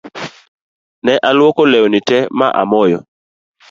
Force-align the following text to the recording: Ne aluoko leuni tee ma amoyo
Ne 1.05 1.13
aluoko 1.29 1.63
leuni 1.71 1.99
tee 2.07 2.23
ma 2.37 2.47
amoyo 2.61 2.99